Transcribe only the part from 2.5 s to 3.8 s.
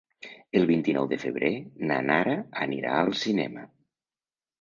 anirà al cinema.